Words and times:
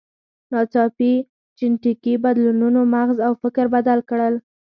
ناڅاپي 0.51 1.11
جینټیکي 1.57 2.13
بدلونونو 2.23 2.81
مغز 2.93 3.17
او 3.27 3.33
فکر 3.41 3.65
بدل 3.75 3.99
کړل. 4.09 4.33